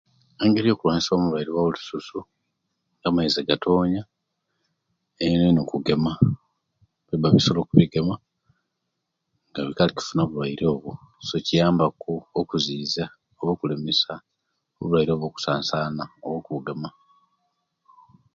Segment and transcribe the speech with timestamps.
[0.43, 2.19] Engeri eyokulwanisyamu Obulwaire obwo lususu,
[2.97, 4.01] nga amaizi gatoonya,
[5.23, 6.11] ein'einu kugema;
[7.07, 8.13] kuba bisolo kubigema,
[9.49, 10.91] nga bikaali okufuna obulwaire obwo;
[11.27, 13.05] so, kiyambaku okuziizya
[13.39, 14.13] oba, okulemesya
[14.77, 16.89] obulwaire obwo okusansana oba okubugema.